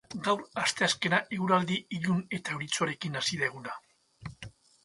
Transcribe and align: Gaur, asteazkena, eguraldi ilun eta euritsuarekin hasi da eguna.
Gaur, 0.27 0.39
asteazkena, 0.61 1.19
eguraldi 1.37 1.77
ilun 1.99 2.25
eta 2.39 2.57
euritsuarekin 2.57 3.21
hasi 3.21 3.41
da 3.43 3.47
eguna. 3.53 3.81